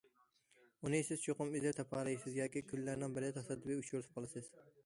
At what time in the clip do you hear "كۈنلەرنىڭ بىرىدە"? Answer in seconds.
2.73-3.37